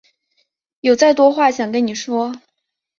[0.79, 2.33] 有再多话想跟说